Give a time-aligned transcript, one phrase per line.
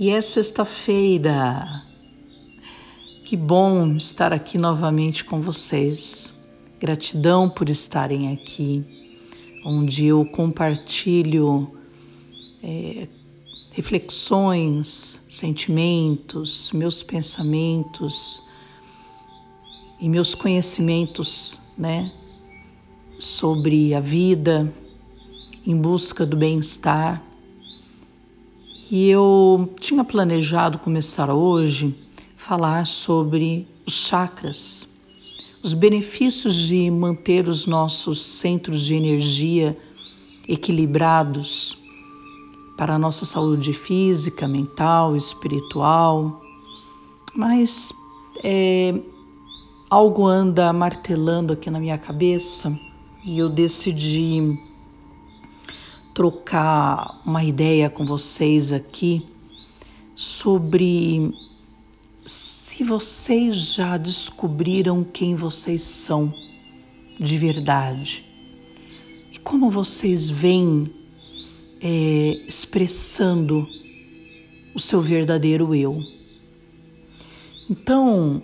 [0.00, 1.82] E é sexta-feira.
[3.24, 6.32] Que bom estar aqui novamente com vocês.
[6.80, 8.76] Gratidão por estarem aqui,
[9.66, 11.68] onde eu compartilho
[12.62, 13.08] é,
[13.72, 18.40] reflexões, sentimentos, meus pensamentos
[20.00, 22.12] e meus conhecimentos, né,
[23.18, 24.72] sobre a vida,
[25.66, 27.27] em busca do bem-estar
[28.90, 31.94] e eu tinha planejado começar hoje
[32.36, 34.88] falar sobre os chakras,
[35.62, 39.70] os benefícios de manter os nossos centros de energia
[40.48, 41.76] equilibrados
[42.78, 46.40] para a nossa saúde física, mental, espiritual,
[47.34, 47.92] mas
[48.42, 48.94] é,
[49.90, 52.74] algo anda martelando aqui na minha cabeça
[53.22, 54.58] e eu decidi
[56.18, 59.24] trocar uma ideia com vocês aqui
[60.16, 61.32] sobre
[62.26, 66.34] se vocês já descobriram quem vocês são
[67.20, 68.24] de verdade
[69.32, 70.90] e como vocês vêm
[71.82, 73.64] é, expressando
[74.74, 76.02] o seu verdadeiro eu.
[77.70, 78.42] Então,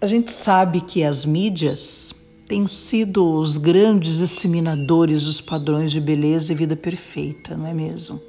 [0.00, 2.14] a gente sabe que as mídias
[2.46, 8.20] têm sido os grandes disseminadores dos padrões de beleza e vida perfeita, não é mesmo?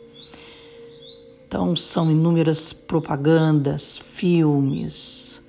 [1.47, 5.39] Então, são inúmeras propagandas, filmes,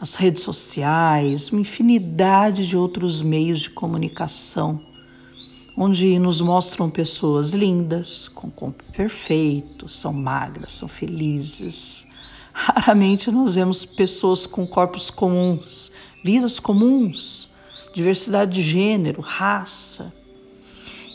[0.00, 4.82] as redes sociais, uma infinidade de outros meios de comunicação,
[5.76, 12.06] onde nos mostram pessoas lindas, com corpo perfeito, são magras, são felizes.
[12.52, 17.48] Raramente nós vemos pessoas com corpos comuns, vidas comuns,
[17.94, 20.12] diversidade de gênero, raça.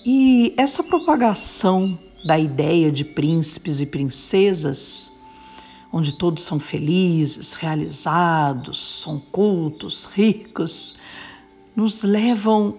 [0.06, 5.12] E essa propagação da ideia de príncipes e princesas,
[5.92, 10.96] onde todos são felizes, realizados, são cultos, ricos,
[11.76, 12.78] nos levam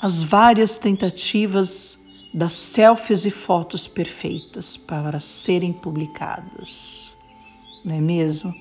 [0.00, 7.12] às várias tentativas das selfies e fotos perfeitas para serem publicadas,
[7.84, 8.52] não é mesmo?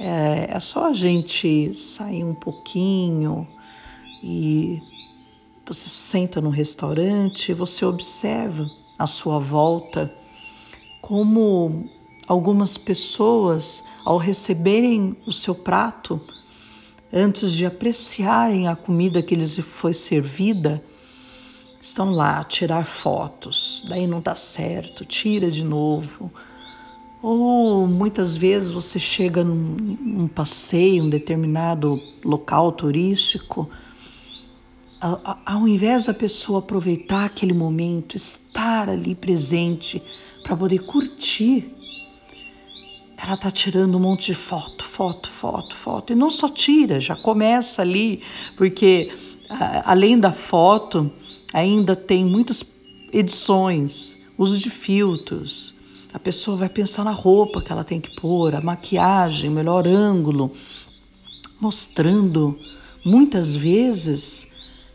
[0.00, 3.46] É, é só a gente sair um pouquinho
[4.22, 4.82] e
[5.66, 8.68] você senta no restaurante, você observa
[8.98, 10.10] à sua volta
[11.00, 11.88] como
[12.26, 16.20] algumas pessoas, ao receberem o seu prato,
[17.12, 20.82] antes de apreciarem a comida que lhes foi servida,
[21.80, 26.30] estão lá a tirar fotos, daí não dá certo, tira de novo.
[27.22, 29.74] Ou muitas vezes você chega num,
[30.04, 33.68] num passeio, um determinado local turístico,
[35.00, 40.02] ao invés da pessoa aproveitar aquele momento, estar ali presente
[40.42, 41.64] para poder curtir,
[43.16, 46.12] ela está tirando um monte de foto, foto, foto, foto.
[46.12, 48.22] E não só tira, já começa ali,
[48.56, 49.12] porque
[49.84, 51.10] além da foto,
[51.52, 52.64] ainda tem muitas
[53.12, 56.08] edições, uso de filtros.
[56.12, 59.86] A pessoa vai pensar na roupa que ela tem que pôr, a maquiagem, o melhor
[59.86, 60.50] ângulo,
[61.60, 62.56] mostrando
[63.04, 64.48] muitas vezes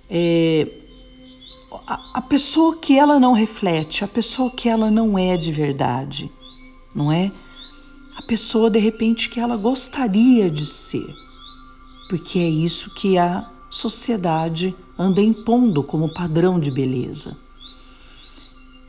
[0.09, 0.68] é,
[1.88, 6.30] a, a pessoa que ela não reflete, a pessoa que ela não é de verdade,
[6.96, 7.31] não é?
[8.16, 11.14] A pessoa de repente que ela gostaria de ser,
[12.09, 17.35] porque é isso que a sociedade anda impondo como padrão de beleza.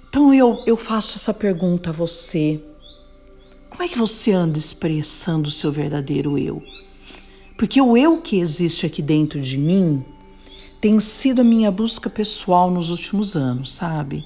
[0.09, 2.63] Então eu, eu faço essa pergunta a você.
[3.69, 6.63] Como é que você anda expressando o seu verdadeiro eu?
[7.57, 10.05] Porque o eu que existe aqui dentro de mim
[10.85, 14.23] tem sido a minha busca pessoal nos últimos anos, sabe?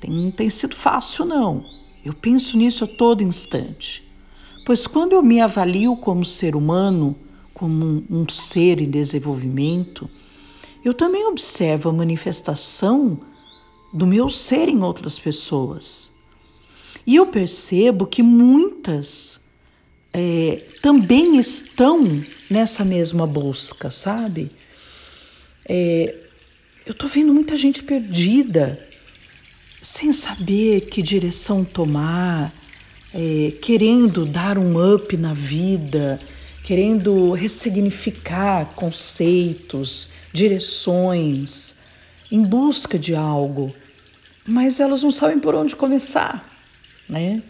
[0.00, 1.64] Tem, não tem sido fácil, não.
[2.04, 4.02] Eu penso nisso a todo instante.
[4.66, 7.14] Pois quando eu me avalio como ser humano,
[7.54, 10.10] como um, um ser em desenvolvimento,
[10.84, 13.16] eu também observo a manifestação
[13.94, 16.10] do meu ser em outras pessoas.
[17.06, 19.42] E eu percebo que muitas
[20.12, 22.02] é, também estão
[22.50, 24.57] nessa mesma busca, sabe?
[25.68, 26.14] É,
[26.86, 28.78] eu estou vendo muita gente perdida,
[29.82, 32.52] sem saber que direção tomar,
[33.12, 36.18] é, querendo dar um up na vida,
[36.64, 41.76] querendo ressignificar conceitos, direções,
[42.30, 43.74] em busca de algo,
[44.46, 46.46] mas elas não sabem por onde começar,
[47.08, 47.42] né?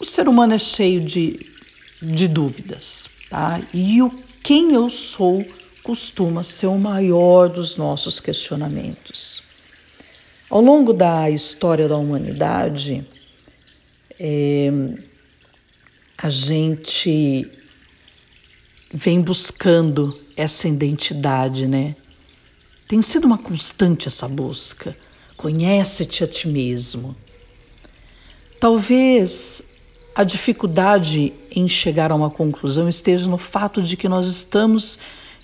[0.00, 1.46] O ser humano é cheio de,
[2.02, 3.60] de dúvidas, tá?
[3.72, 4.10] E o
[4.42, 5.44] quem eu sou
[5.86, 9.44] costuma ser o maior dos nossos questionamentos.
[10.50, 13.08] Ao longo da história da humanidade,
[14.18, 14.68] é,
[16.18, 17.48] a gente
[18.92, 21.94] vem buscando essa identidade, né?
[22.88, 24.96] Tem sido uma constante essa busca.
[25.36, 27.14] Conhece-te a ti mesmo.
[28.58, 29.62] Talvez
[30.16, 34.98] a dificuldade em chegar a uma conclusão esteja no fato de que nós estamos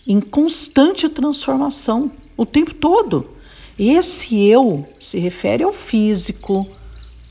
[0.07, 3.31] em constante transformação o tempo todo.
[3.79, 6.69] Esse eu se refere ao físico,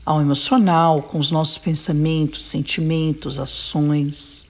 [0.04, 4.46] ao emocional, com os nossos pensamentos, sentimentos, ações.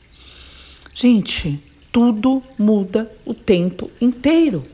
[0.95, 4.65] Gente, tudo muda o tempo inteiro.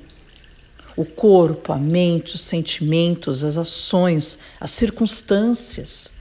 [0.96, 6.12] O corpo, a mente, os sentimentos, as ações, as circunstâncias,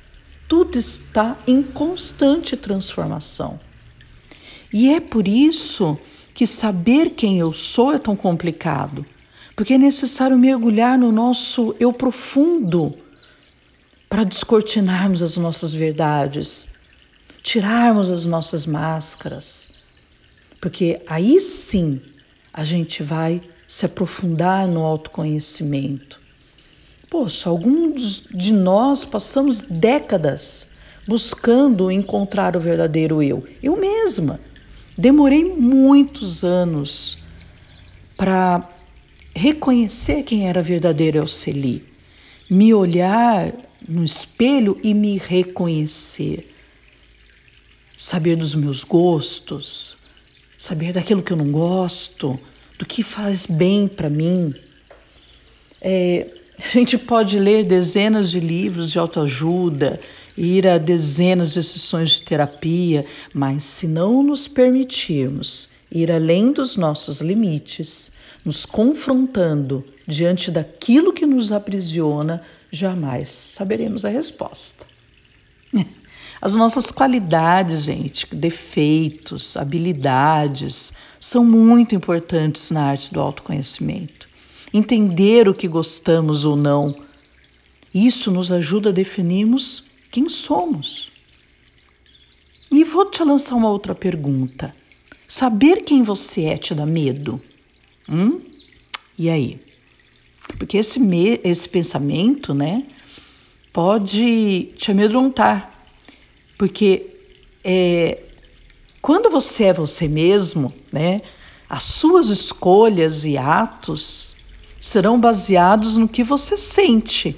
[0.47, 3.59] tudo está em constante transformação.
[4.71, 5.97] E é por isso
[6.37, 9.03] que saber quem eu sou é tão complicado,
[9.55, 12.91] porque é necessário mergulhar no nosso eu profundo
[14.07, 16.67] para descortinarmos as nossas verdades,
[17.41, 19.69] tirarmos as nossas máscaras,
[20.61, 21.99] porque aí sim
[22.53, 26.19] a gente vai se aprofundar no autoconhecimento.
[27.09, 30.69] Poxa, alguns de nós passamos décadas
[31.07, 33.43] buscando encontrar o verdadeiro eu.
[33.63, 34.39] Eu mesma
[34.97, 37.17] demorei muitos anos
[38.17, 38.67] para
[39.35, 41.83] reconhecer quem era verdadeiro Elceli,
[42.49, 43.53] me olhar
[43.87, 46.51] no espelho e me reconhecer,
[47.95, 49.97] saber dos meus gostos,
[50.57, 52.39] saber daquilo que eu não gosto,
[52.79, 54.53] do que faz bem para mim.
[55.81, 56.27] É,
[56.63, 59.99] a gente pode ler dezenas de livros de autoajuda,
[60.37, 66.75] ir a dezenas de sessões de terapia, mas se não nos permitirmos ir além dos
[66.75, 68.11] nossos limites,
[68.45, 72.41] nos confrontando diante daquilo que nos aprisiona,
[72.71, 74.85] jamais saberemos a resposta.
[76.39, 84.29] As nossas qualidades, gente, defeitos, habilidades, são muito importantes na arte do autoconhecimento.
[84.71, 86.95] Entender o que gostamos ou não,
[87.91, 91.11] isso nos ajuda a definirmos quem somos.
[92.71, 94.75] E vou te lançar uma outra pergunta.
[95.27, 97.41] Saber quem você é te dá medo?
[98.09, 98.41] Hum?
[99.17, 99.59] E aí?
[100.57, 102.87] Porque esse, me, esse pensamento, né,
[103.73, 105.71] pode te amedrontar.
[106.57, 107.07] Porque
[107.63, 108.21] é,
[109.01, 111.21] quando você é você mesmo, né,
[111.69, 114.35] as suas escolhas e atos
[114.79, 117.35] serão baseados no que você sente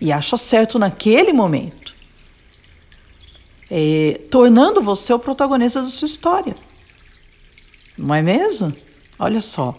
[0.00, 1.77] e acha certo naquele momento,
[3.70, 6.54] é, tornando você o protagonista da sua história.
[7.96, 8.72] Não é mesmo?
[9.18, 9.78] Olha só.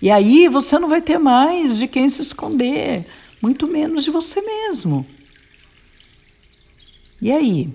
[0.00, 3.04] E aí você não vai ter mais de quem se esconder,
[3.42, 5.04] muito menos de você mesmo.
[7.20, 7.74] E aí?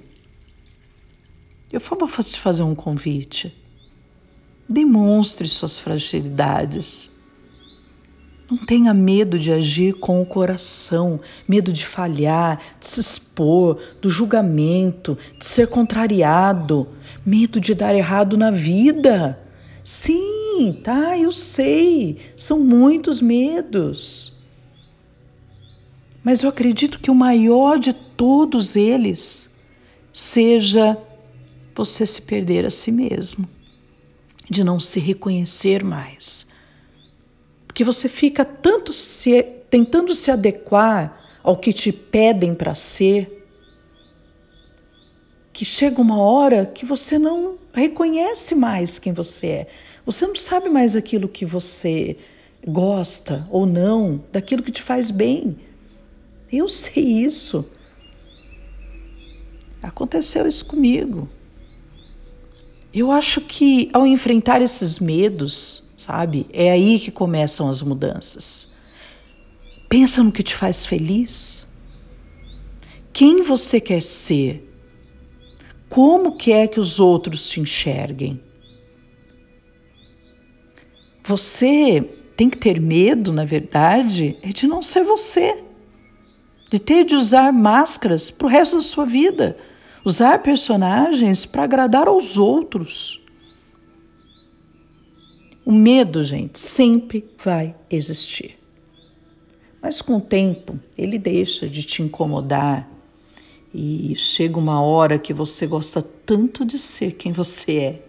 [1.72, 3.54] Eu vou te fazer um convite.
[4.70, 7.10] Demonstre suas fragilidades.
[8.50, 14.10] Não tenha medo de agir com o coração, medo de falhar, de se expor, do
[14.10, 16.88] julgamento, de ser contrariado,
[17.26, 19.40] medo de dar errado na vida.
[19.84, 24.34] Sim, tá, eu sei, são muitos medos.
[26.24, 29.50] Mas eu acredito que o maior de todos eles
[30.12, 30.98] seja
[31.76, 33.50] você se perder a si mesmo,
[34.50, 36.53] de não se reconhecer mais.
[37.74, 43.48] Porque você fica tanto se, tentando se adequar ao que te pedem para ser,
[45.52, 49.68] que chega uma hora que você não reconhece mais quem você é.
[50.06, 52.16] Você não sabe mais aquilo que você
[52.64, 55.58] gosta ou não, daquilo que te faz bem.
[56.52, 57.68] Eu sei isso.
[59.82, 61.28] Aconteceu isso comigo.
[62.94, 68.74] Eu acho que ao enfrentar esses medos, sabe, é aí que começam as mudanças.
[69.88, 71.68] Pensa no que te faz feliz.
[73.12, 74.70] Quem você quer ser?
[75.90, 78.42] Como que é que os outros te enxerguem?
[81.24, 82.02] Você
[82.36, 85.64] tem que ter medo, na verdade, é de não ser você,
[86.70, 89.56] de ter de usar máscaras para o resto da sua vida,
[90.04, 93.23] usar personagens para agradar aos outros.
[95.66, 98.58] O medo, gente, sempre vai existir.
[99.82, 102.90] Mas com o tempo, ele deixa de te incomodar,
[103.74, 108.06] e chega uma hora que você gosta tanto de ser quem você é,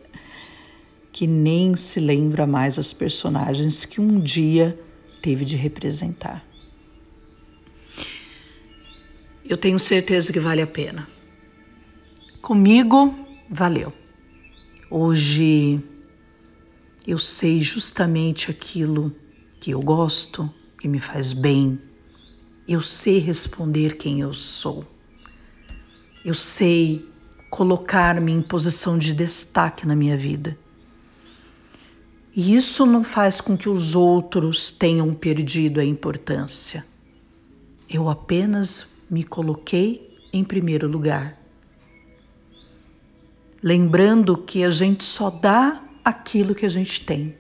[1.11, 4.79] que nem se lembra mais as personagens que um dia
[5.23, 6.45] teve de representar.
[9.49, 11.09] Eu tenho certeza que vale a pena.
[12.43, 13.15] Comigo,
[13.51, 13.93] valeu.
[14.91, 15.81] Hoje
[17.07, 19.15] eu sei justamente aquilo
[19.61, 21.79] que eu gosto, que me faz bem.
[22.67, 24.85] Eu sei responder quem eu sou.
[26.25, 27.07] Eu sei
[27.51, 30.57] colocar-me em posição de destaque na minha vida.
[32.35, 36.85] E isso não faz com que os outros tenham perdido a importância.
[37.89, 41.39] Eu apenas me coloquei em primeiro lugar.
[43.63, 47.35] Lembrando que a gente só dá aquilo que a gente tem.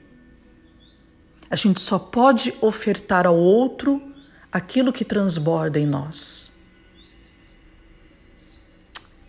[1.50, 4.02] A gente só pode ofertar ao outro
[4.50, 6.52] aquilo que transborda em nós.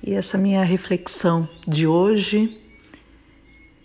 [0.02, 2.62] E essa minha reflexão de hoje.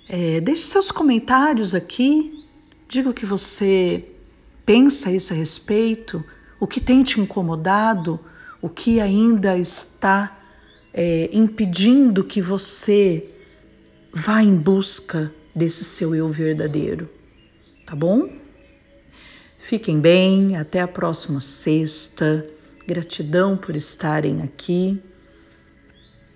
[0.09, 2.45] É, deixe seus comentários aqui,
[2.88, 4.04] diga o que você
[4.66, 6.25] pensa a esse respeito,
[6.59, 8.19] o que tem te incomodado,
[8.61, 10.37] o que ainda está
[10.92, 13.30] é, impedindo que você
[14.12, 17.09] vá em busca desse seu eu verdadeiro,
[17.87, 18.30] tá bom?
[19.59, 22.49] Fiquem bem, até a próxima sexta.
[22.87, 25.00] Gratidão por estarem aqui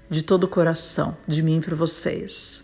[0.09, 2.64] de todo o coração, de mim para vocês.